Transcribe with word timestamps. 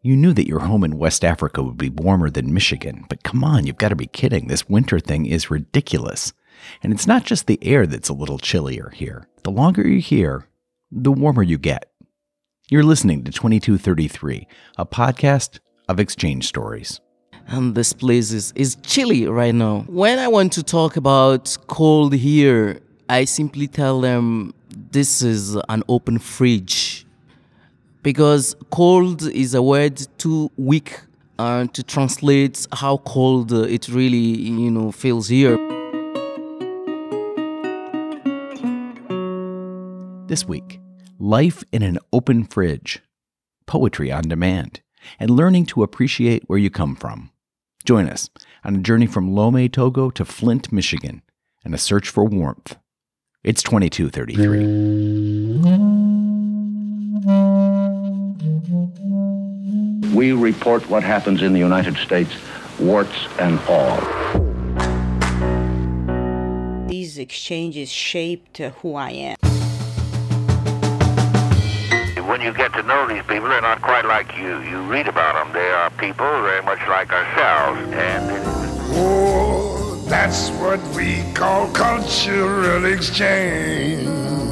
You 0.00 0.16
knew 0.16 0.32
that 0.32 0.46
your 0.46 0.60
home 0.60 0.84
in 0.84 0.96
West 0.96 1.24
Africa 1.24 1.60
would 1.60 1.76
be 1.76 1.90
warmer 1.90 2.30
than 2.30 2.54
Michigan, 2.54 3.04
but 3.08 3.24
come 3.24 3.42
on, 3.42 3.66
you've 3.66 3.78
got 3.78 3.88
to 3.88 3.96
be 3.96 4.06
kidding. 4.06 4.46
This 4.46 4.68
winter 4.68 5.00
thing 5.00 5.26
is 5.26 5.50
ridiculous. 5.50 6.32
And 6.84 6.92
it's 6.92 7.08
not 7.08 7.24
just 7.24 7.48
the 7.48 7.58
air 7.62 7.84
that's 7.84 8.08
a 8.08 8.14
little 8.14 8.38
chillier 8.38 8.90
here. 8.94 9.26
The 9.42 9.50
longer 9.50 9.86
you're 9.86 9.98
here, 9.98 10.46
the 10.92 11.10
warmer 11.10 11.42
you 11.42 11.58
get. 11.58 11.90
You're 12.70 12.84
listening 12.84 13.24
to 13.24 13.32
2233, 13.32 14.46
a 14.76 14.86
podcast 14.86 15.58
of 15.88 15.98
exchange 15.98 16.46
stories. 16.46 17.00
And 17.48 17.74
this 17.74 17.92
place 17.92 18.30
is, 18.30 18.52
is 18.54 18.76
chilly 18.82 19.26
right 19.26 19.54
now. 19.54 19.80
When 19.88 20.20
I 20.20 20.28
want 20.28 20.52
to 20.52 20.62
talk 20.62 20.96
about 20.96 21.56
cold 21.66 22.12
here, 22.12 22.78
I 23.08 23.24
simply 23.24 23.66
tell 23.66 24.00
them 24.00 24.54
this 24.92 25.22
is 25.22 25.56
an 25.68 25.82
open 25.88 26.18
fridge 26.18 26.97
because 28.02 28.56
cold 28.70 29.22
is 29.22 29.54
a 29.54 29.62
word 29.62 30.06
too 30.18 30.50
weak 30.56 31.00
uh, 31.38 31.66
to 31.72 31.82
translate 31.82 32.66
how 32.72 32.98
cold 32.98 33.52
it 33.52 33.88
really 33.88 34.16
you 34.16 34.70
know 34.70 34.92
feels 34.92 35.28
here. 35.28 35.56
This 40.26 40.46
week, 40.46 40.80
life 41.18 41.64
in 41.72 41.82
an 41.82 41.98
open 42.12 42.44
fridge, 42.44 43.00
poetry 43.66 44.12
on 44.12 44.24
demand, 44.24 44.82
and 45.18 45.30
learning 45.30 45.64
to 45.66 45.82
appreciate 45.82 46.44
where 46.46 46.58
you 46.58 46.70
come 46.70 46.94
from. 46.94 47.30
Join 47.84 48.08
us 48.08 48.28
on 48.64 48.76
a 48.76 48.80
journey 48.80 49.06
from 49.06 49.34
Lome, 49.34 49.68
Togo 49.68 50.10
to 50.10 50.24
Flint, 50.26 50.70
Michigan, 50.70 51.22
and 51.64 51.74
a 51.74 51.78
search 51.78 52.10
for 52.10 52.24
warmth. 52.24 52.76
It's 53.42 53.62
2233. 53.62 56.17
We 60.18 60.32
report 60.32 60.90
what 60.90 61.04
happens 61.04 61.42
in 61.42 61.52
the 61.52 61.60
United 61.60 61.96
States, 61.96 62.32
warts 62.80 63.28
and 63.38 63.56
all. 63.68 64.00
These 66.88 67.18
exchanges 67.18 67.88
shaped 67.88 68.60
uh, 68.60 68.70
who 68.70 68.96
I 68.96 69.10
am 69.10 69.36
when 72.26 72.40
you 72.40 72.52
get 72.52 72.72
to 72.72 72.82
know 72.82 73.06
these 73.06 73.22
people, 73.22 73.48
they're 73.48 73.62
not 73.62 73.80
quite 73.80 74.04
like 74.06 74.36
you. 74.36 74.60
You 74.62 74.82
read 74.82 75.06
about 75.06 75.34
them. 75.34 75.52
They 75.52 75.70
are 75.70 75.88
people 75.90 76.26
very 76.26 76.62
much 76.62 76.80
like 76.88 77.12
ourselves. 77.12 77.80
And 77.92 78.26
oh, 78.98 80.04
that's 80.08 80.50
what 80.50 80.80
we 80.96 81.22
call 81.32 81.70
cultural 81.70 82.84
exchange. 82.86 84.47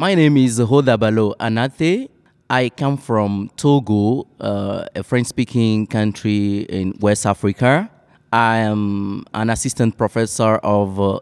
My 0.00 0.14
name 0.14 0.36
is 0.36 0.60
Hodabalo 0.60 1.34
Anate. 1.40 2.08
I 2.48 2.68
come 2.68 2.96
from 2.96 3.50
Togo, 3.56 4.28
uh, 4.38 4.84
a 4.94 5.02
French 5.02 5.26
speaking 5.26 5.88
country 5.88 6.60
in 6.68 6.96
West 7.00 7.26
Africa. 7.26 7.90
I 8.32 8.58
am 8.58 9.24
an 9.34 9.50
assistant 9.50 9.98
professor 9.98 10.58
of 10.58 11.00
uh, 11.00 11.18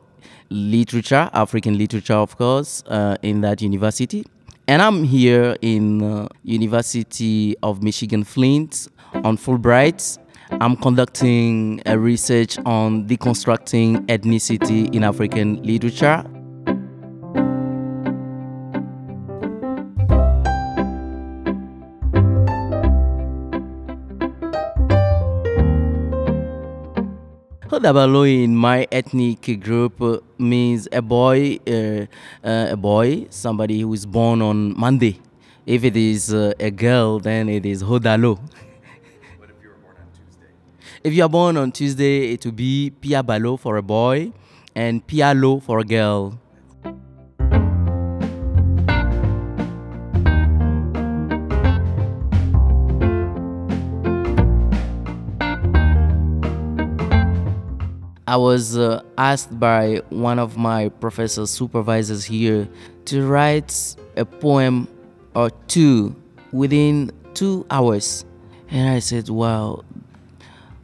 literature, 0.51 1.31
African 1.33 1.79
literature, 1.79 2.17
of 2.17 2.37
course, 2.37 2.83
uh, 2.89 3.17
in 3.23 3.41
that 3.41 3.63
university. 3.63 4.27
And 4.69 4.83
I'm 4.83 5.05
here 5.05 5.57
in 5.63 6.03
uh, 6.03 6.29
University 6.43 7.57
of 7.63 7.83
Michigan 7.83 8.25
Flint 8.25 8.89
on 9.25 9.39
Fulbright. 9.39 10.19
I'm 10.51 10.77
conducting 10.77 11.81
a 11.87 11.99
research 11.99 12.59
on 12.67 13.07
deconstructing 13.09 14.05
ethnicity 14.09 14.95
in 14.95 15.03
African 15.03 15.63
literature 15.63 16.27
Hodabalo 27.77 28.25
in 28.25 28.57
my 28.57 28.89
ethnic 28.91 29.61
group 29.61 30.01
means 30.39 30.89
a 30.93 31.03
boy, 31.03 31.59
uh, 31.69 32.07
uh, 32.43 32.69
a 32.71 32.77
boy, 32.77 33.27
somebody 33.29 33.83
who 33.83 33.93
is 33.93 34.07
born 34.07 34.41
on 34.41 34.75
Monday. 34.79 35.21
If 35.67 35.85
it 35.85 35.95
is 35.95 36.33
uh, 36.33 36.55
a 36.59 36.71
girl, 36.71 37.19
then 37.19 37.51
it 37.51 37.67
is 37.67 37.83
Hodalo. 37.83 38.39
But 39.39 39.51
if 39.51 39.63
you 39.63 39.69
were 39.69 39.75
born 39.77 39.97
on 40.01 40.09
Tuesday? 40.17 40.47
If 41.05 41.13
you 41.13 41.23
are 41.25 41.29
born 41.29 41.57
on 41.59 41.71
Tuesday, 41.71 42.33
it 42.33 42.47
will 42.47 42.53
be 42.53 42.93
Pia 42.99 43.23
Piabalo 43.23 43.61
for 43.61 43.77
a 43.77 43.83
boy 43.83 44.33
and 44.75 45.07
Pialo 45.07 45.63
for 45.63 45.79
a 45.81 45.85
girl. 45.85 46.41
I 58.29 58.37
was 58.37 58.77
uh, 58.77 59.03
asked 59.17 59.59
by 59.59 60.03
one 60.11 60.41
of 60.41 60.57
my 60.57 60.89
professor 60.89 61.47
supervisors 61.47 62.25
here 62.25 62.69
to 63.05 63.25
write 63.25 63.95
a 64.17 64.25
poem 64.25 64.89
or 65.37 65.51
two 65.69 66.17
within 66.51 67.13
two 67.35 67.65
hours. 67.71 68.25
And 68.69 68.89
I 68.89 68.99
said, 68.99 69.29
wow, 69.29 69.85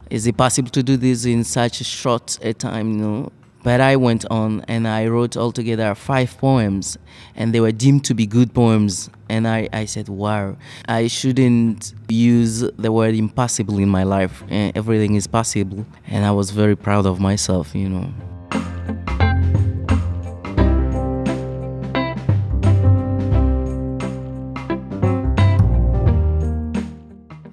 is 0.09 0.25
it 0.25 0.37
possible 0.37 0.69
to 0.69 0.81
do 0.81 0.95
this 0.95 1.25
in 1.25 1.43
such 1.43 1.81
a 1.81 1.83
short 1.83 2.39
a 2.41 2.53
time? 2.53 2.97
No. 2.97 3.29
But 3.63 3.79
I 3.79 3.95
went 3.95 4.25
on 4.29 4.59
and 4.67 4.85
I 4.85 5.07
wrote 5.07 5.37
altogether 5.37 5.95
five 5.95 6.37
poems, 6.37 6.97
and 7.33 7.55
they 7.55 7.61
were 7.61 7.71
deemed 7.71 8.03
to 8.05 8.13
be 8.13 8.25
good 8.25 8.53
poems. 8.53 9.09
And 9.29 9.47
I, 9.47 9.69
I 9.71 9.85
said, 9.85 10.09
wow, 10.09 10.57
I 10.89 11.07
shouldn't 11.07 11.93
use 12.09 12.59
the 12.59 12.91
word 12.91 13.15
impossible 13.15 13.79
in 13.79 13.87
my 13.87 14.03
life. 14.03 14.43
Eh, 14.49 14.73
everything 14.75 15.15
is 15.15 15.27
possible. 15.27 15.85
And 16.07 16.25
I 16.25 16.31
was 16.31 16.51
very 16.51 16.75
proud 16.75 17.05
of 17.05 17.21
myself, 17.21 17.73
you 17.73 17.87
know. 17.87 18.13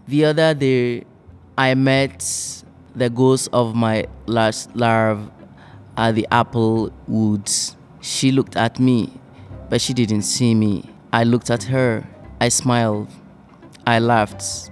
The 0.08 0.24
other 0.24 0.54
day, 0.54 1.04
I 1.56 1.74
met 1.74 2.64
the 2.96 3.08
ghost 3.08 3.48
of 3.52 3.76
my 3.76 4.06
last 4.26 4.74
love 4.74 5.30
at 6.00 6.14
the 6.14 6.26
apple 6.32 6.90
woods. 7.06 7.76
She 8.00 8.32
looked 8.32 8.56
at 8.56 8.80
me, 8.80 9.12
but 9.68 9.80
she 9.80 9.92
didn't 9.92 10.22
see 10.22 10.54
me. 10.54 10.90
I 11.12 11.24
looked 11.24 11.50
at 11.50 11.62
her. 11.64 12.08
I 12.40 12.48
smiled. 12.48 13.08
I 13.86 13.98
laughed. 13.98 14.70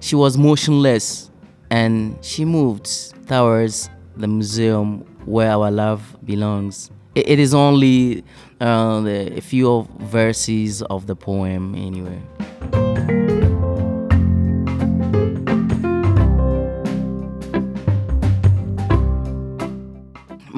She 0.00 0.16
was 0.16 0.38
motionless 0.38 1.30
and 1.70 2.18
she 2.24 2.44
moved 2.44 2.88
towards 3.28 3.90
the 4.16 4.26
museum 4.26 5.00
where 5.26 5.50
our 5.50 5.70
love 5.70 6.16
belongs. 6.24 6.90
it 7.14 7.38
is 7.38 7.52
only 7.52 8.24
uh, 8.60 9.00
the, 9.00 9.36
a 9.36 9.40
few 9.42 9.86
verses 10.00 10.80
of 10.82 11.06
the 11.06 11.14
poem, 11.14 11.74
anyway. 11.74 12.20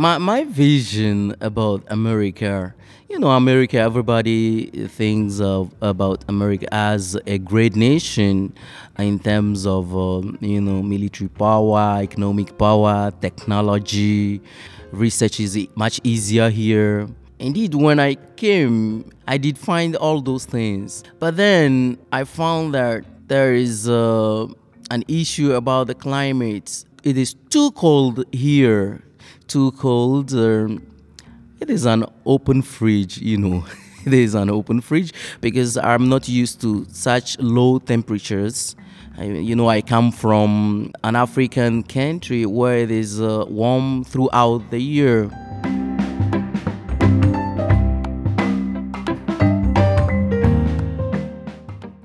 My 0.05 0.19
my 0.19 0.45
vision 0.45 1.35
about 1.41 1.83
America, 1.89 2.75
you 3.09 3.19
know, 3.19 3.31
America. 3.31 3.79
Everybody 3.79 4.67
thinks 4.89 5.41
of 5.41 5.73
about 5.81 6.27
America 6.29 6.67
as 6.75 7.17
a 7.27 7.39
great 7.39 7.75
nation 7.75 8.53
in 8.99 9.19
terms 9.19 9.67
of 9.67 9.97
um, 9.97 10.37
you 10.43 10.61
know 10.61 10.83
military 10.83 11.31
power, 11.31 12.03
economic 12.03 12.59
power, 12.59 13.13
technology. 13.23 14.43
Research 14.93 15.41
is 15.41 15.57
much 15.75 16.03
easier 16.05 16.51
here. 16.51 17.09
Indeed, 17.39 17.75
when 17.75 17.99
I 17.99 18.17
came, 18.37 19.11
I 19.27 19.39
did 19.39 19.57
find 19.57 19.97
all 19.97 20.21
those 20.21 20.45
things, 20.45 21.03
but 21.19 21.39
then 21.39 21.97
I 22.13 22.25
found 22.25 22.75
that 22.75 23.07
there 23.27 23.55
is 23.55 23.89
uh, 23.89 24.49
an 24.91 25.03
issue 25.09 25.55
about 25.55 25.87
the 25.87 25.95
climate. 25.95 26.85
It 27.05 27.17
is 27.17 27.33
too 27.49 27.71
cold 27.71 28.25
here 28.33 29.01
too 29.49 29.73
cold. 29.73 30.33
Um, 30.33 30.87
it 31.61 31.71
is 31.71 31.87
an 31.87 32.05
open 32.27 32.63
fridge, 32.63 33.19
you 33.19 33.39
know. 33.39 33.65
it 34.05 34.13
is 34.13 34.35
an 34.35 34.51
open 34.51 34.81
fridge 34.81 35.13
because 35.41 35.77
I'm 35.77 36.09
not 36.09 36.29
used 36.29 36.61
to 36.63 36.87
such 36.91 37.39
low 37.39 37.79
temperatures. 37.79 38.77
I, 39.17 39.25
you 39.25 39.55
know, 39.55 39.69
I 39.69 39.81
come 39.81 40.11
from 40.11 40.93
an 41.05 41.17
African 41.17 41.85
country 41.85 42.47
where 42.47 42.79
it 42.79 42.91
is 42.91 43.21
uh, 43.21 43.45
warm 43.49 44.05
throughout 44.05 44.71
the 44.71 44.81
year. 44.81 45.31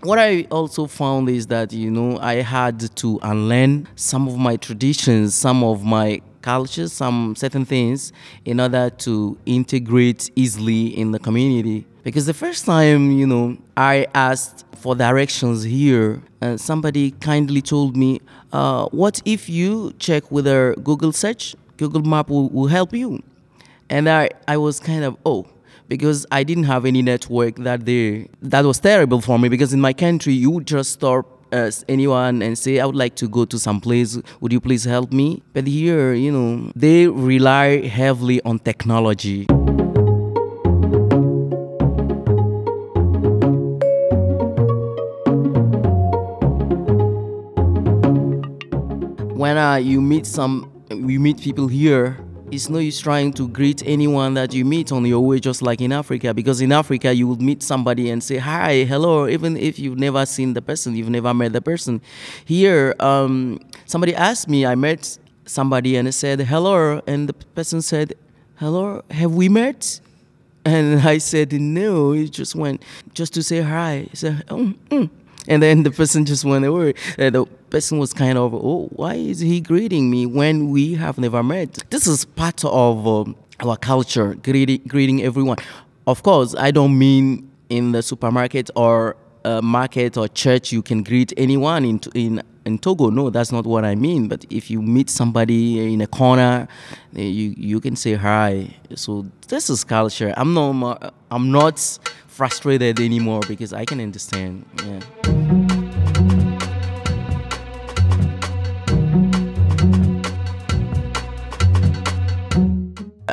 what 0.09 0.17
I 0.17 0.47
also 0.49 0.87
found 0.87 1.29
is 1.29 1.45
that 1.47 1.71
you 1.71 1.91
know 1.91 2.17
I 2.17 2.41
had 2.41 2.95
to 2.95 3.19
unlearn 3.21 3.87
some 3.95 4.27
of 4.27 4.39
my 4.39 4.55
traditions, 4.55 5.35
some 5.35 5.63
of 5.63 5.83
my 5.83 6.19
cultures, 6.41 6.93
some 6.93 7.35
certain 7.35 7.65
things, 7.65 8.11
in 8.45 8.59
order 8.59 8.89
to 8.89 9.37
integrate 9.45 10.29
easily 10.35 10.97
in 10.97 11.11
the 11.11 11.19
community. 11.19 11.85
Because 12.03 12.25
the 12.25 12.33
first 12.33 12.65
time, 12.65 13.11
you 13.11 13.27
know, 13.27 13.57
I 13.75 14.07
asked 14.13 14.65
for 14.77 14.95
directions 14.95 15.63
here, 15.63 16.21
uh, 16.41 16.57
somebody 16.57 17.11
kindly 17.11 17.61
told 17.61 17.97
me, 17.97 18.21
uh, 18.53 18.87
"What 18.91 19.21
if 19.25 19.49
you 19.49 19.93
check 19.99 20.31
with 20.31 20.47
a 20.47 20.75
Google 20.83 21.11
search? 21.11 21.55
Google 21.77 22.03
Map 22.03 22.29
will, 22.29 22.49
will 22.49 22.67
help 22.67 22.93
you." 22.93 23.21
And 23.89 24.09
I, 24.09 24.29
I 24.47 24.57
was 24.57 24.79
kind 24.79 25.03
of 25.03 25.17
oh 25.25 25.47
because 25.87 26.25
I 26.31 26.43
didn't 26.43 26.65
have 26.65 26.85
any 26.85 27.01
network 27.01 27.55
that 27.57 27.83
day. 27.83 28.29
That 28.41 28.63
was 28.63 28.79
terrible 28.79 29.21
for 29.21 29.37
me 29.39 29.49
because 29.49 29.73
in 29.73 29.81
my 29.81 29.93
country 29.93 30.33
you 30.33 30.51
would 30.51 30.67
just 30.67 30.91
stop 30.91 31.38
as 31.51 31.83
anyone 31.87 32.41
and 32.41 32.57
say 32.57 32.79
I 32.79 32.85
would 32.85 32.95
like 32.95 33.15
to 33.15 33.27
go 33.27 33.45
to 33.45 33.59
some 33.59 33.81
place. 33.81 34.17
Would 34.41 34.53
you 34.53 34.59
please 34.59 34.83
help 34.83 35.11
me? 35.11 35.43
But 35.53 35.67
here, 35.67 36.13
you 36.13 36.31
know, 36.31 36.71
they 36.75 37.07
rely 37.07 37.87
heavily 37.87 38.41
on 38.43 38.59
technology. 38.59 39.45
When 49.35 49.57
uh, 49.57 49.75
you 49.75 50.01
meet 50.01 50.25
some, 50.25 50.69
you 50.89 51.19
meet 51.19 51.39
people 51.39 51.67
here 51.67 52.17
it's 52.51 52.69
no 52.69 52.79
use 52.79 52.99
trying 52.99 53.31
to 53.33 53.47
greet 53.47 53.85
anyone 53.85 54.33
that 54.33 54.53
you 54.53 54.65
meet 54.65 54.91
on 54.91 55.05
your 55.05 55.19
way, 55.21 55.39
just 55.39 55.61
like 55.61 55.81
in 55.81 55.91
Africa, 55.91 56.33
because 56.33 56.61
in 56.61 56.71
Africa 56.71 57.13
you 57.13 57.27
would 57.27 57.41
meet 57.41 57.61
somebody 57.61 58.09
and 58.09 58.23
say 58.23 58.37
hi, 58.37 58.83
hello, 58.83 59.27
even 59.27 59.55
if 59.57 59.77
you've 59.77 59.99
never 59.99 60.25
seen 60.25 60.53
the 60.53 60.61
person, 60.61 60.95
you've 60.95 61.09
never 61.09 61.33
met 61.33 61.53
the 61.53 61.61
person. 61.61 62.01
Here, 62.45 62.95
um, 62.99 63.59
somebody 63.85 64.15
asked 64.15 64.49
me, 64.49 64.65
I 64.65 64.75
met 64.75 65.17
somebody 65.45 65.95
and 65.95 66.07
I 66.07 66.11
said 66.11 66.39
hello, 66.41 67.01
and 67.05 67.29
the 67.29 67.33
person 67.33 67.81
said, 67.81 68.13
hello, 68.57 69.03
have 69.11 69.33
we 69.33 69.49
met? 69.49 69.99
And 70.65 70.99
I 71.07 71.19
said 71.19 71.53
no. 71.53 72.11
He 72.11 72.29
just 72.29 72.55
went 72.55 72.83
just 73.13 73.33
to 73.35 73.43
say 73.43 73.61
hi. 73.61 74.09
Oh, 74.49 74.73
mm. 74.89 75.09
And 75.47 75.61
then 75.63 75.83
the 75.83 75.91
person 75.91 76.25
just 76.25 76.45
went 76.45 76.65
away. 76.65 76.93
Uh, 77.17 77.29
the 77.29 77.45
person 77.69 77.97
was 77.99 78.13
kind 78.13 78.37
of, 78.37 78.53
oh, 78.53 78.89
why 78.91 79.15
is 79.15 79.39
he 79.39 79.61
greeting 79.61 80.09
me 80.09 80.25
when 80.25 80.69
we 80.69 80.95
have 80.95 81.17
never 81.17 81.41
met? 81.43 81.79
This 81.89 82.07
is 82.07 82.25
part 82.25 82.63
of 82.65 83.07
um, 83.07 83.35
our 83.59 83.77
culture, 83.77 84.35
greeting, 84.35 84.81
greeting 84.87 85.23
everyone. 85.23 85.57
Of 86.07 86.23
course, 86.23 86.55
I 86.55 86.71
don't 86.71 86.97
mean 86.97 87.49
in 87.69 87.91
the 87.91 88.01
supermarket 88.01 88.69
or 88.75 89.15
market 89.61 90.17
or 90.17 90.27
church 90.27 90.71
you 90.71 90.81
can 90.81 91.03
greet 91.03 91.33
anyone 91.37 91.85
in 91.85 91.99
in 92.13 92.41
in 92.65 92.77
Togo. 92.77 93.09
No, 93.09 93.29
that's 93.29 93.51
not 93.51 93.65
what 93.65 93.83
I 93.83 93.95
mean. 93.95 94.27
But 94.27 94.45
if 94.49 94.69
you 94.71 94.81
meet 94.81 95.09
somebody 95.09 95.93
in 95.93 96.01
a 96.01 96.07
corner, 96.07 96.67
eh, 97.15 97.21
you 97.21 97.53
you 97.57 97.79
can 97.79 97.95
say 97.95 98.13
hi. 98.15 98.75
So 98.95 99.25
this 99.47 99.69
is 99.69 99.83
culture. 99.83 100.33
I'm 100.37 100.53
not 100.53 101.13
I'm 101.31 101.51
not 101.51 101.79
frustrated 102.27 102.99
anymore 102.99 103.41
because 103.47 103.73
I 103.73 103.85
can 103.85 103.99
understand. 103.99 104.65
Yeah. 104.85 105.38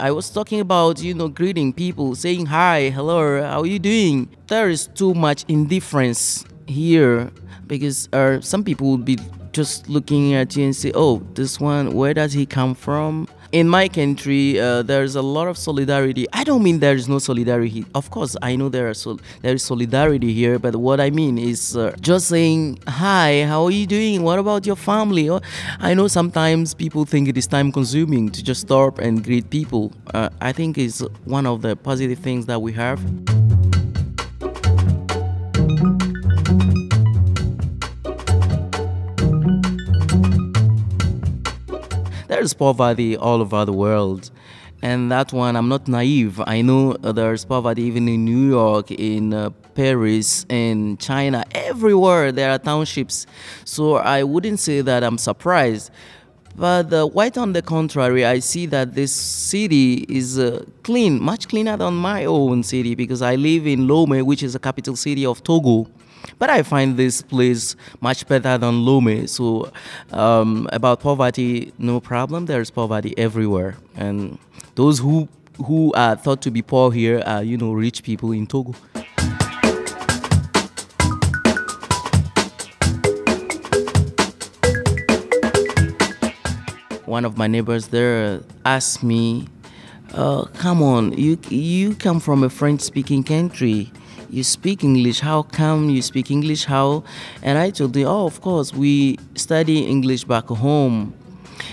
I 0.01 0.11
was 0.11 0.31
talking 0.31 0.61
about, 0.61 1.01
you 1.03 1.15
know, 1.15 1.29
greeting 1.29 1.73
people, 1.73 2.15
saying 2.15 2.47
hi, 2.47 2.91
hello, 2.91 3.43
how 3.43 3.61
are 3.61 3.67
you 3.67 3.79
doing? 3.79 4.29
There 4.47 4.69
is 4.69 4.87
too 4.89 5.15
much 5.15 5.45
indifference 5.49 6.45
here 6.67 7.31
because 7.67 8.09
uh, 8.13 8.41
some 8.41 8.63
people 8.63 8.91
would 8.91 9.05
be 9.05 9.19
just 9.53 9.89
looking 9.89 10.35
at 10.35 10.55
you 10.55 10.65
and 10.65 10.77
say, 10.77 10.93
oh, 10.95 11.23
this 11.35 11.59
one, 11.59 11.95
where 11.95 12.13
does 12.13 12.33
he 12.33 12.45
come 12.45 12.75
from? 12.75 13.27
In 13.53 13.69
my 13.69 13.89
country, 13.89 14.59
uh, 14.59 14.83
there's 14.83 15.15
a 15.15 15.23
lot 15.23 15.47
of 15.47 15.57
solidarity. 15.57 16.27
I 16.33 16.43
don't 16.43 16.63
mean 16.63 16.81
there 16.81 16.97
is 16.97 17.09
no 17.09 17.19
solidarity. 17.19 17.87
Of 17.95 18.11
course, 18.11 18.37
I 18.43 18.57
know 18.57 18.69
there 18.69 18.89
are 18.89 18.95
so 18.95 19.19
there 19.43 19.55
is 19.55 19.63
solidarity 19.63 20.33
here, 20.33 20.59
but 20.59 20.75
what 20.75 21.01
I 21.01 21.11
mean 21.11 21.39
is 21.39 21.77
uh, 21.77 21.95
just 22.01 22.29
saying 22.29 22.81
hi, 22.89 23.45
how 23.45 23.65
are 23.65 23.71
you 23.71 23.87
doing? 23.87 24.23
What 24.23 24.41
about 24.41 24.67
your 24.67 24.77
family? 24.77 25.31
Oh, 25.31 25.41
I 25.79 25.95
know 25.95 26.09
sometimes 26.09 26.75
people 26.75 27.05
think 27.05 27.29
it 27.29 27.39
is 27.39 27.47
time 27.47 27.71
consuming 27.71 28.31
to 28.31 28.43
just 28.43 28.63
stop 28.63 28.99
and 28.99 29.23
greet 29.23 29.49
people. 29.49 29.93
Uh, 30.13 30.29
I 30.41 30.53
think 30.53 30.77
it's 30.77 31.01
one 31.25 31.47
of 31.47 31.63
the 31.63 31.77
positive 31.77 32.19
things 32.19 32.47
that 32.47 32.61
we 32.61 32.73
have. 32.73 33.01
There's 42.47 42.55
poverty 42.55 43.17
all 43.17 43.41
over 43.41 43.65
the 43.65 43.73
world. 43.73 44.31
And 44.81 45.11
that 45.11 45.33
one, 45.33 45.57
I'm 45.57 45.69
not 45.69 45.89
naive. 45.89 46.41
I 46.47 46.63
know 46.63 46.93
there's 46.93 47.45
poverty 47.45 47.83
even 47.83 48.07
in 48.07 48.25
New 48.25 48.49
York, 48.51 48.93
in 48.93 49.35
uh, 49.35 49.51
Paris, 49.75 50.47
in 50.49 50.97
China, 50.99 51.43
everywhere 51.51 52.31
there 52.31 52.53
are 52.53 52.59
townships. 52.59 53.27
So 53.65 53.97
I 53.97 54.23
wouldn't 54.23 54.61
say 54.61 54.81
that 54.81 55.03
I'm 55.03 55.19
surprised. 55.19 55.91
But 56.55 56.93
uh, 56.93 57.09
quite 57.09 57.37
on 57.37 57.53
the 57.53 57.63
contrary, 57.63 58.25
I 58.25 58.39
see 58.39 58.67
that 58.67 58.95
this 58.95 59.13
city 59.13 60.07
is 60.09 60.39
uh, 60.39 60.65
clean, 60.85 61.21
much 61.21 61.49
cleaner 61.49 61.77
than 61.77 61.95
my 61.95 62.27
own 62.27 62.63
city 62.63 62.95
because 62.95 63.23
I 63.23 63.35
live 63.35 63.67
in 63.67 63.89
Lome, 63.89 64.25
which 64.25 64.45
is 64.45 64.53
the 64.53 64.61
capital 64.61 64.95
city 64.95 65.27
of 65.27 65.43
Togo. 65.43 65.91
But 66.39 66.51
I 66.51 66.63
find 66.63 66.97
this 66.97 67.23
place 67.23 67.77
much 68.01 68.27
better 68.27 68.59
than 68.59 68.85
Lome. 68.85 69.27
So, 69.27 69.71
um, 70.13 70.69
about 70.73 71.01
poverty, 71.01 71.73
no 71.79 72.01
problem. 72.01 72.47
There's 72.47 72.71
poverty 72.71 73.15
everywhere, 73.17 73.77
and 73.97 74.39
those 74.75 74.99
who 74.99 75.29
who 75.65 75.93
are 75.95 76.17
thought 76.17 76.43
to 76.43 76.51
be 76.51 76.61
poor 76.61 76.91
here 76.91 77.23
are, 77.25 77.43
you 77.43 77.57
know, 77.57 77.73
rich 77.73 78.03
people 78.03 78.33
in 78.33 78.47
Togo. 78.47 78.75
One 87.07 87.25
of 87.25 87.39
my 87.39 87.47
neighbors 87.47 87.89
there 87.89 88.41
asked 88.67 89.03
me, 89.03 89.49
uh, 90.13 90.45
"Come 90.59 90.83
on, 90.83 91.13
you 91.17 91.39
you 91.49 91.95
come 91.95 92.21
from 92.21 92.43
a 92.43 92.51
French-speaking 92.51 93.23
country." 93.25 93.91
You 94.31 94.45
speak 94.45 94.85
English. 94.85 95.21
How 95.21 95.43
come 95.43 95.91
you 95.91 96.03
speak 96.03 96.31
English? 96.31 96.65
How? 96.65 97.05
And 97.43 97.59
I 97.59 97.71
told 97.71 97.97
him, 97.97 98.07
oh, 98.07 98.27
of 98.27 98.41
course, 98.41 98.73
we 98.73 99.19
study 99.35 99.85
English 99.85 100.25
back 100.25 100.47
home. 100.47 101.15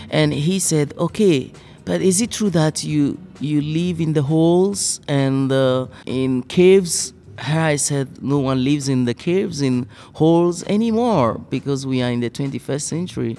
And 0.09 0.33
he 0.33 0.59
said, 0.59 0.93
okay, 0.97 1.51
but 1.85 2.01
is 2.01 2.21
it 2.21 2.31
true 2.31 2.49
that 2.51 2.83
you 2.83 3.17
you 3.39 3.61
live 3.61 3.99
in 3.99 4.13
the 4.13 4.21
holes 4.21 5.01
and 5.07 5.51
uh, 5.51 5.87
in 6.05 6.43
caves? 6.43 7.13
I 7.37 7.77
said, 7.77 8.21
no 8.23 8.39
one 8.39 8.63
lives 8.63 8.87
in 8.87 9.05
the 9.05 9.13
caves, 9.13 9.61
in 9.61 9.87
holes 10.13 10.63
anymore 10.65 11.39
because 11.49 11.85
we 11.85 12.01
are 12.01 12.11
in 12.11 12.19
the 12.19 12.29
21st 12.29 12.81
century. 12.81 13.37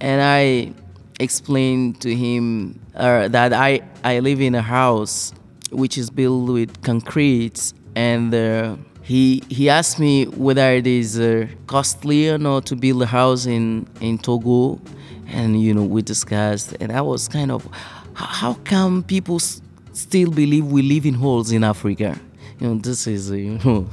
And 0.00 0.20
I 0.20 0.74
explained 1.20 2.00
to 2.02 2.14
him 2.14 2.80
uh, 2.94 3.28
that 3.28 3.52
I, 3.52 3.80
I 4.04 4.18
live 4.20 4.40
in 4.40 4.54
a 4.54 4.62
house 4.62 5.32
which 5.70 5.98
is 5.98 6.10
built 6.10 6.50
with 6.50 6.82
concrete 6.82 7.72
and 7.94 8.34
uh, 8.34 8.76
he 9.02 9.42
he 9.48 9.68
asked 9.68 9.98
me 9.98 10.24
whether 10.26 10.70
it 10.72 10.86
is 10.86 11.18
uh, 11.18 11.46
costly 11.66 12.28
or 12.30 12.38
not 12.38 12.66
to 12.66 12.76
build 12.76 13.02
a 13.02 13.06
house 13.06 13.46
in 13.46 13.86
in 14.00 14.18
Togo, 14.18 14.80
and 15.28 15.60
you 15.60 15.74
know 15.74 15.84
we 15.84 16.02
discussed, 16.02 16.76
and 16.80 16.92
I 16.92 17.00
was 17.00 17.28
kind 17.28 17.50
of, 17.50 17.66
how 18.14 18.54
come 18.64 19.02
people 19.02 19.36
s- 19.36 19.60
still 19.92 20.30
believe 20.30 20.66
we 20.66 20.82
live 20.82 21.06
in 21.06 21.14
holes 21.14 21.50
in 21.52 21.64
Africa? 21.64 22.18
You 22.60 22.68
know, 22.68 22.74
this 22.80 23.06
is 23.06 23.30
uh, 23.30 23.34
you 23.34 23.58
know. 23.64 23.88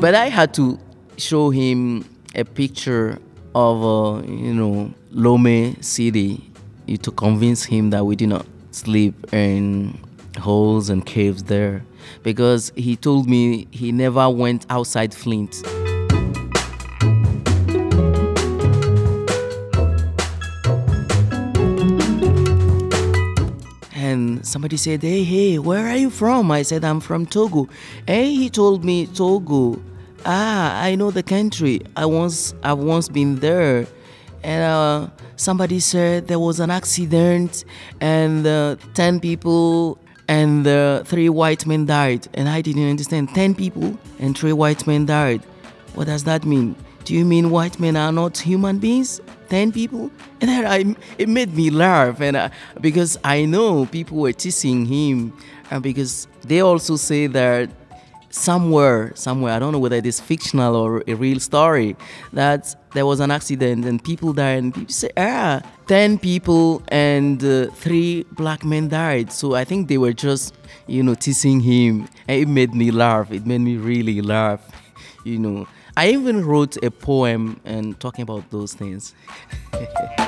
but 0.00 0.14
I 0.14 0.28
had 0.28 0.52
to 0.54 0.78
show 1.16 1.50
him 1.50 2.04
a 2.34 2.44
picture 2.44 3.18
of 3.54 3.84
uh, 3.84 4.26
you 4.26 4.54
know 4.54 4.92
Lome 5.10 5.80
City 5.82 6.50
to 7.00 7.10
convince 7.10 7.64
him 7.64 7.90
that 7.90 8.04
we 8.04 8.16
did 8.16 8.28
not 8.28 8.46
sleep 8.70 9.32
in 9.32 9.98
holes 10.38 10.88
and 10.88 11.04
caves 11.04 11.44
there 11.44 11.84
because 12.22 12.72
he 12.74 12.96
told 12.96 13.28
me 13.28 13.66
he 13.70 13.92
never 13.92 14.28
went 14.28 14.66
outside 14.70 15.14
Flint. 15.14 15.62
And 23.94 24.44
somebody 24.44 24.76
said, 24.76 25.02
Hey, 25.02 25.22
hey, 25.22 25.58
where 25.58 25.86
are 25.86 25.96
you 25.96 26.10
from? 26.10 26.50
I 26.50 26.62
said, 26.62 26.84
I'm 26.84 27.00
from 27.00 27.24
Togo. 27.26 27.68
Hey, 28.06 28.34
he 28.34 28.50
told 28.50 28.84
me, 28.84 29.06
Togo. 29.06 29.80
Ah, 30.24 30.80
I 30.82 30.94
know 30.94 31.10
the 31.10 31.22
country. 31.22 31.80
I 31.96 32.06
once, 32.06 32.54
I've 32.62 32.78
once 32.78 33.08
been 33.08 33.36
there 33.36 33.86
and 34.44 34.62
uh, 34.62 35.08
somebody 35.36 35.80
said 35.80 36.28
there 36.28 36.38
was 36.38 36.60
an 36.60 36.70
accident 36.70 37.64
and 38.00 38.46
uh, 38.46 38.76
10 38.94 39.20
people 39.20 39.98
and 40.28 40.66
uh, 40.66 41.02
three 41.04 41.28
white 41.28 41.66
men 41.66 41.86
died. 41.86 42.28
And 42.34 42.48
I 42.48 42.60
didn't 42.60 42.88
understand. 42.88 43.34
10 43.34 43.54
people 43.54 43.98
and 44.18 44.36
three 44.36 44.52
white 44.52 44.86
men 44.86 45.06
died. 45.06 45.42
What 45.94 46.06
does 46.06 46.24
that 46.24 46.44
mean? 46.44 46.74
Do 47.04 47.14
you 47.14 47.24
mean 47.24 47.50
white 47.50 47.80
men 47.80 47.96
are 47.96 48.12
not 48.12 48.38
human 48.38 48.78
beings? 48.78 49.20
10 49.48 49.72
people? 49.72 50.10
And 50.40 50.48
then 50.48 50.66
I, 50.66 50.96
it 51.18 51.28
made 51.28 51.54
me 51.54 51.70
laugh. 51.70 52.20
And 52.20 52.36
uh, 52.36 52.48
because 52.80 53.18
I 53.24 53.44
know 53.44 53.86
people 53.86 54.18
were 54.18 54.32
teasing 54.32 54.86
him, 54.86 55.36
and 55.70 55.82
because 55.82 56.28
they 56.42 56.60
also 56.60 56.96
say 56.96 57.26
that 57.26 57.70
somewhere, 58.32 59.12
somewhere, 59.14 59.52
I 59.52 59.58
don't 59.58 59.72
know 59.72 59.78
whether 59.78 59.96
it 59.96 60.06
is 60.06 60.18
fictional 60.20 60.74
or 60.74 61.04
a 61.06 61.14
real 61.14 61.38
story, 61.38 61.96
that 62.32 62.74
there 62.94 63.06
was 63.06 63.20
an 63.20 63.30
accident 63.30 63.84
and 63.84 64.02
people 64.02 64.32
died, 64.32 64.62
and 64.62 64.74
people 64.74 64.92
say, 64.92 65.10
ah, 65.16 65.62
10 65.86 66.18
people 66.18 66.82
and 66.88 67.44
uh, 67.44 67.66
three 67.70 68.24
black 68.32 68.64
men 68.64 68.88
died. 68.88 69.30
So 69.30 69.54
I 69.54 69.64
think 69.64 69.88
they 69.88 69.98
were 69.98 70.12
just, 70.12 70.54
you 70.86 71.02
know, 71.02 71.14
teasing 71.14 71.60
him. 71.60 72.08
And 72.26 72.40
it 72.40 72.48
made 72.48 72.74
me 72.74 72.90
laugh. 72.90 73.30
It 73.30 73.46
made 73.46 73.60
me 73.60 73.76
really 73.76 74.20
laugh, 74.20 74.60
you 75.24 75.38
know. 75.38 75.68
I 75.96 76.08
even 76.08 76.44
wrote 76.44 76.82
a 76.82 76.90
poem 76.90 77.60
and 77.64 78.00
talking 78.00 78.22
about 78.22 78.50
those 78.50 78.72
things. 78.72 79.14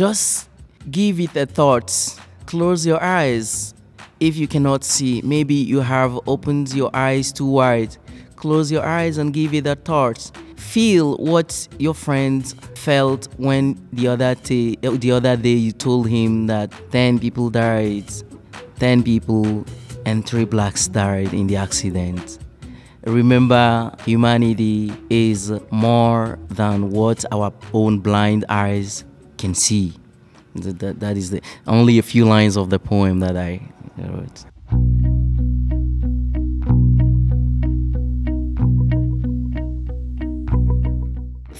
Just 0.00 0.48
give 0.90 1.20
it 1.20 1.36
a 1.36 1.44
thought. 1.44 1.92
Close 2.46 2.86
your 2.86 3.02
eyes. 3.02 3.74
If 4.18 4.34
you 4.34 4.48
cannot 4.48 4.82
see, 4.82 5.20
maybe 5.22 5.52
you 5.52 5.80
have 5.80 6.18
opened 6.26 6.72
your 6.72 6.88
eyes 6.94 7.30
too 7.30 7.44
wide. 7.44 7.98
Close 8.34 8.72
your 8.72 8.82
eyes 8.82 9.18
and 9.18 9.30
give 9.30 9.52
it 9.52 9.66
a 9.66 9.74
thought. 9.74 10.30
Feel 10.56 11.18
what 11.18 11.68
your 11.78 11.92
friend 11.92 12.46
felt 12.76 13.28
when 13.36 13.78
the 13.92 14.08
other 14.08 14.34
day, 14.36 14.76
the 14.76 15.12
other 15.12 15.36
day 15.36 15.52
you 15.52 15.72
told 15.72 16.08
him 16.08 16.46
that 16.46 16.72
10 16.92 17.18
people 17.18 17.50
died, 17.50 18.10
10 18.78 19.02
people 19.02 19.66
and 20.06 20.26
3 20.26 20.46
blacks 20.46 20.88
died 20.88 21.34
in 21.34 21.46
the 21.46 21.56
accident. 21.56 22.38
Remember, 23.04 23.94
humanity 24.06 24.94
is 25.10 25.52
more 25.70 26.38
than 26.48 26.88
what 26.88 27.22
our 27.30 27.52
own 27.74 27.98
blind 27.98 28.46
eyes 28.48 29.04
can 29.40 29.54
see. 29.54 29.94
That, 30.54 30.78
that, 30.80 31.00
that 31.00 31.16
is 31.16 31.30
the 31.30 31.40
only 31.66 31.98
a 31.98 32.02
few 32.02 32.24
lines 32.24 32.56
of 32.56 32.70
the 32.70 32.78
poem 32.78 33.20
that 33.20 33.36
I 33.36 33.62
wrote. 33.96 34.44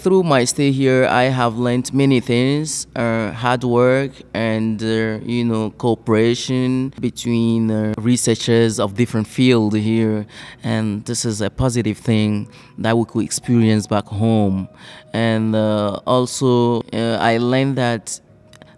Through 0.03 0.23
my 0.23 0.45
stay 0.45 0.73
here, 0.73 1.05
I 1.05 1.25
have 1.25 1.59
learned 1.59 1.93
many 1.93 2.21
things: 2.21 2.87
uh, 2.97 3.33
hard 3.33 3.65
work 3.65 4.13
and 4.33 4.83
uh, 4.83 5.21
you 5.23 5.45
know 5.45 5.73
cooperation 5.77 6.95
between 6.99 7.71
uh, 7.71 7.93
researchers 7.99 8.81
of 8.81 8.95
different 8.95 9.27
fields 9.27 9.77
here, 9.77 10.25
and 10.65 11.05
this 11.05 11.27
is 11.27 11.43
a 11.43 11.51
positive 11.51 11.99
thing 11.99 12.49
that 12.79 12.97
we 12.97 13.05
could 13.05 13.25
experience 13.25 13.87
back 13.87 14.07
home. 14.07 14.71
And 15.13 15.55
uh, 15.55 16.01
also, 16.07 16.81
uh, 16.95 17.19
I 17.21 17.37
learned 17.37 17.77
that 17.77 18.21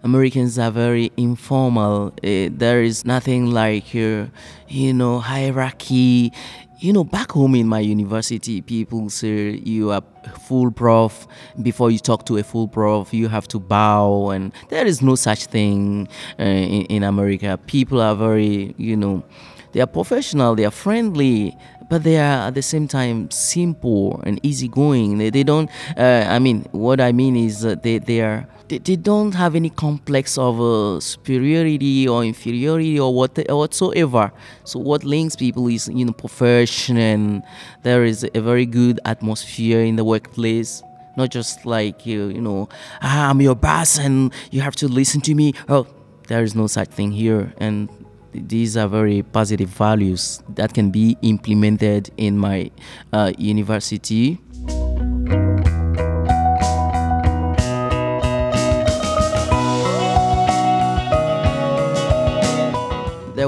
Americans 0.03 0.59
are 0.59 0.71
very 0.71 1.13
informal. 1.15 2.07
Uh, 2.21 2.49
there 2.51 2.83
is 2.83 3.05
nothing 3.05 3.51
like 3.51 3.95
uh, 3.95 4.25
you 4.67 4.93
know 4.93 5.19
hierarchy. 5.19 6.33
You 6.83 6.91
know, 6.91 7.05
back 7.05 7.31
home 7.31 7.55
in 7.55 7.65
my 7.65 7.79
university, 7.79 8.59
people 8.59 9.09
say 9.09 9.51
you 9.51 9.91
are 9.91 10.01
full 10.41 10.69
prof. 10.69 11.25
Before 11.61 11.89
you 11.89 11.97
talk 11.97 12.25
to 12.25 12.35
a 12.39 12.43
full 12.43 12.67
prof, 12.67 13.13
you 13.13 13.29
have 13.29 13.47
to 13.47 13.59
bow, 13.61 14.31
and 14.31 14.51
there 14.67 14.85
is 14.85 15.01
no 15.01 15.15
such 15.15 15.45
thing 15.45 16.09
uh, 16.37 16.43
in, 16.43 16.81
in 16.87 17.03
America. 17.03 17.57
People 17.67 18.01
are 18.01 18.13
very, 18.13 18.75
you 18.77 18.97
know, 18.97 19.23
they 19.71 19.79
are 19.79 19.87
professional, 19.87 20.55
they 20.55 20.65
are 20.65 20.71
friendly, 20.71 21.55
but 21.89 22.03
they 22.03 22.17
are 22.17 22.47
at 22.47 22.53
the 22.53 22.61
same 22.61 22.89
time 22.89 23.31
simple 23.31 24.21
and 24.25 24.41
easygoing. 24.43 25.19
They, 25.19 25.29
they 25.29 25.43
don't, 25.43 25.69
uh, 25.95 26.25
I 26.27 26.39
mean, 26.39 26.67
what 26.73 26.99
I 26.99 27.13
mean 27.13 27.37
is 27.37 27.61
that 27.61 27.83
they, 27.83 27.99
they 27.99 28.19
are 28.19 28.45
they, 28.73 28.79
they 28.79 28.95
don't 28.95 29.33
have 29.33 29.55
any 29.55 29.69
complex 29.69 30.37
of 30.37 30.59
uh, 30.59 30.99
superiority 30.99 32.07
or 32.07 32.23
inferiority 32.23 32.99
or 32.99 33.13
what 33.13 33.37
whatsoever. 33.49 34.31
So 34.63 34.79
what 34.79 35.03
links 35.03 35.35
people 35.35 35.67
is 35.67 35.87
you 35.87 36.05
know 36.05 36.13
profession 36.13 36.97
and 36.97 37.43
there 37.83 38.03
is 38.03 38.27
a 38.33 38.41
very 38.41 38.65
good 38.65 38.99
atmosphere 39.05 39.81
in 39.81 39.95
the 39.95 40.03
workplace. 40.03 40.81
Not 41.17 41.29
just 41.29 41.65
like 41.65 42.05
you 42.05 42.29
you 42.29 42.41
know 42.41 42.69
ah, 43.01 43.29
I'm 43.29 43.41
your 43.41 43.55
boss 43.55 43.99
and 43.99 44.33
you 44.51 44.61
have 44.61 44.75
to 44.77 44.87
listen 44.87 45.21
to 45.21 45.35
me. 45.35 45.53
Oh, 45.69 45.85
there 46.27 46.43
is 46.43 46.55
no 46.55 46.67
such 46.67 46.89
thing 46.89 47.11
here 47.11 47.53
and 47.57 47.89
these 48.33 48.75
are 48.75 48.87
very 48.87 49.21
positive 49.21 49.69
values 49.69 50.41
that 50.55 50.73
can 50.73 50.89
be 50.89 51.15
implemented 51.21 52.09
in 52.17 52.39
my 52.39 52.71
uh, 53.11 53.31
university. 53.37 54.39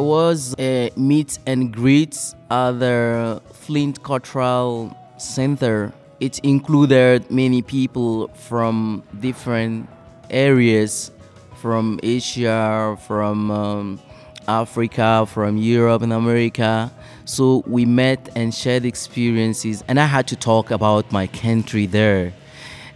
Was 0.06 0.56
a 0.60 0.92
meet 0.96 1.40
and 1.48 1.74
greet 1.74 2.16
at 2.52 2.74
the 2.74 3.42
Flint 3.54 4.04
Cultural 4.04 4.96
Center. 5.18 5.92
It 6.20 6.40
included 6.40 7.30
many 7.32 7.62
people 7.62 8.28
from 8.30 9.04
different 9.20 9.90
areas, 10.30 11.12
from 11.56 12.00
Asia, 12.04 12.98
from 13.08 13.50
um, 13.50 14.00
Africa, 14.48 15.26
from 15.28 15.58
Europe 15.58 16.04
and 16.04 16.14
America. 16.14 16.92
So 17.26 17.64
we 17.66 17.86
met 17.86 18.30
and 18.36 18.54
shared 18.54 18.86
experiences, 18.86 19.84
and 19.88 20.00
I 20.00 20.06
had 20.06 20.28
to 20.28 20.36
talk 20.36 20.70
about 20.70 21.12
my 21.12 21.26
country 21.28 21.88
there. 21.88 22.32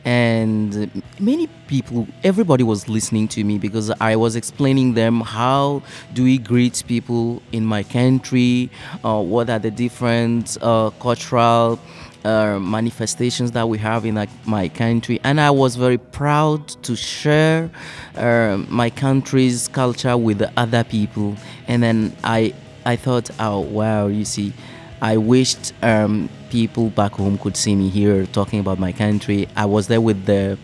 And 0.09 1.03
many 1.19 1.45
people, 1.67 2.07
everybody 2.23 2.63
was 2.63 2.89
listening 2.89 3.27
to 3.27 3.43
me 3.43 3.59
because 3.59 3.91
I 4.01 4.15
was 4.15 4.35
explaining 4.35 4.95
them 4.95 5.21
how 5.21 5.83
do 6.13 6.23
we 6.23 6.39
greet 6.39 6.83
people 6.87 7.43
in 7.51 7.63
my 7.63 7.83
country, 7.83 8.71
uh, 9.05 9.21
what 9.21 9.51
are 9.51 9.59
the 9.59 9.69
different 9.69 10.57
uh, 10.63 10.89
cultural 10.99 11.79
uh, 12.25 12.57
manifestations 12.57 13.51
that 13.51 13.69
we 13.69 13.77
have 13.77 14.03
in 14.03 14.27
my 14.47 14.67
country, 14.69 15.19
and 15.23 15.39
I 15.39 15.51
was 15.51 15.75
very 15.75 15.99
proud 15.99 16.67
to 16.85 16.95
share 16.95 17.69
uh, 18.15 18.57
my 18.67 18.89
country's 18.89 19.67
culture 19.67 20.17
with 20.17 20.41
other 20.57 20.83
people. 20.83 21.35
And 21.67 21.83
then 21.83 22.15
I, 22.23 22.55
I 22.83 22.95
thought, 22.95 23.29
oh 23.39 23.59
wow, 23.59 24.07
you 24.07 24.25
see, 24.25 24.53
I 25.01 25.17
wished 25.17 25.73
um, 25.81 26.29
people 26.49 26.89
back 26.89 27.13
home 27.13 27.37
could 27.37 27.55
see 27.55 27.75
me 27.75 27.89
here 27.89 28.25
talking 28.25 28.59
about 28.59 28.79
my 28.79 28.91
country. 28.91 29.47
I 29.55 29.65
was 29.65 29.87
there 29.87 30.01
with 30.01 30.25
the 30.25 30.57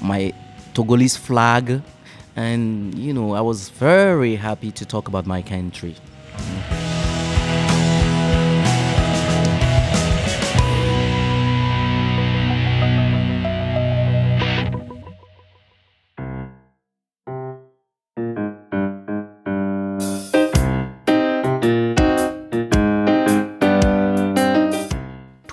my 0.00 0.32
Togolese 0.74 1.16
flag, 1.16 1.82
and 2.36 2.94
you 2.94 3.12
know, 3.12 3.32
I 3.32 3.40
was 3.40 3.70
very 3.70 4.36
happy 4.36 4.70
to 4.72 4.84
talk 4.84 5.08
about 5.08 5.26
my 5.26 5.42
country. 5.42 5.96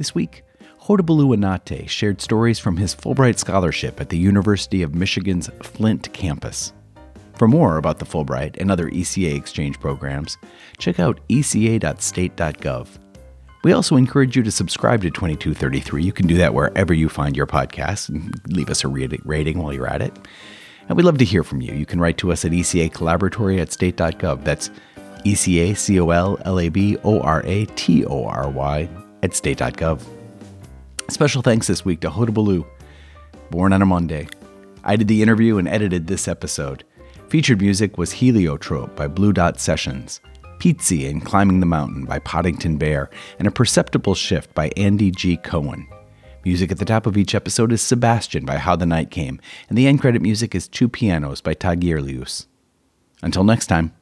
This 0.00 0.14
week, 0.14 0.44
Hodabalo 0.84 1.36
Anate 1.36 1.86
shared 1.86 2.22
stories 2.22 2.58
from 2.58 2.78
his 2.78 2.94
Fulbright 2.94 3.38
scholarship 3.38 4.00
at 4.00 4.08
the 4.08 4.16
University 4.16 4.80
of 4.80 4.94
Michigan's 4.94 5.50
Flint 5.62 6.10
campus. 6.14 6.72
For 7.34 7.46
more 7.46 7.76
about 7.76 7.98
the 7.98 8.06
Fulbright 8.06 8.56
and 8.58 8.70
other 8.70 8.88
ECA 8.88 9.36
exchange 9.36 9.78
programs, 9.78 10.38
check 10.78 11.00
out 11.00 11.20
eca.state.gov. 11.28 12.88
We 13.62 13.72
also 13.74 13.96
encourage 13.96 14.34
you 14.36 14.42
to 14.42 14.50
subscribe 14.50 15.02
to 15.02 15.10
2233. 15.10 16.02
You 16.02 16.12
can 16.12 16.26
do 16.26 16.38
that 16.38 16.54
wherever 16.54 16.94
you 16.94 17.10
find 17.10 17.36
your 17.36 17.46
podcast 17.46 18.08
and 18.08 18.32
leave 18.46 18.70
us 18.70 18.84
a 18.84 18.88
rating 18.88 19.58
while 19.58 19.74
you're 19.74 19.86
at 19.86 20.00
it. 20.00 20.18
And 20.88 20.96
we'd 20.96 21.04
love 21.04 21.18
to 21.18 21.26
hear 21.26 21.44
from 21.44 21.60
you. 21.60 21.74
You 21.74 21.84
can 21.84 22.00
write 22.00 22.16
to 22.16 22.32
us 22.32 22.46
at 22.46 22.52
ECA 22.52 22.90
Collaboratory 22.90 23.60
at 23.60 23.70
state.gov. 23.70 24.44
That's 24.44 24.70
E 25.24 25.34
C 25.34 25.60
A 25.60 25.74
C 25.74 26.00
O 26.00 26.08
L 26.08 26.38
L 26.46 26.58
A 26.58 26.70
B 26.70 26.96
O 27.04 27.20
R 27.20 27.42
A 27.44 27.66
T 27.66 28.06
O 28.06 28.24
R 28.24 28.48
Y 28.48 28.88
at 29.22 29.34
state.gov. 29.34 30.02
Special 31.08 31.42
thanks 31.42 31.66
this 31.66 31.84
week 31.84 32.00
to 32.00 32.10
Hodabalo, 32.10 32.66
born 33.50 33.72
on 33.72 33.82
a 33.82 33.86
Monday. 33.86 34.28
I 34.84 34.96
did 34.96 35.08
the 35.08 35.22
interview 35.22 35.58
and 35.58 35.68
edited 35.68 36.06
this 36.06 36.28
episode. 36.28 36.84
Featured 37.28 37.60
music 37.60 37.98
was 37.98 38.12
Heliotrope 38.12 38.96
by 38.96 39.06
Blue 39.08 39.32
Dot 39.32 39.60
Sessions. 39.60 40.20
Pizzi 40.60 41.08
and 41.08 41.24
Climbing 41.24 41.60
the 41.60 41.66
Mountain 41.66 42.04
by 42.04 42.18
Poddington 42.18 42.76
Bear, 42.76 43.08
and 43.38 43.48
A 43.48 43.50
Perceptible 43.50 44.14
Shift 44.14 44.54
by 44.54 44.70
Andy 44.76 45.10
G. 45.10 45.38
Cohen. 45.38 45.88
Music 46.44 46.70
at 46.70 46.78
the 46.78 46.84
top 46.84 47.06
of 47.06 47.16
each 47.16 47.34
episode 47.34 47.72
is 47.72 47.80
Sebastian 47.80 48.44
by 48.44 48.58
How 48.58 48.76
the 48.76 48.86
Night 48.86 49.10
Came, 49.10 49.40
and 49.68 49.78
the 49.78 49.86
end 49.86 50.00
credit 50.00 50.20
music 50.20 50.54
is 50.54 50.68
Two 50.68 50.88
Pianos 50.88 51.40
by 51.40 51.54
Tagirijus. 51.54 52.46
Until 53.22 53.44
next 53.44 53.66
time. 53.66 53.92